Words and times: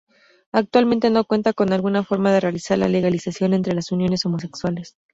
Actualmente 0.51 1.11
no 1.11 1.25
cuenta 1.25 1.53
con 1.53 1.71
alguna 1.73 2.03
forma 2.03 2.31
de 2.33 2.39
realizar 2.39 2.75
la 2.79 2.87
legalización 2.89 3.53
entre 3.53 3.75
las 3.75 3.91
uniones 3.91 4.25
homosexuales. 4.25 4.95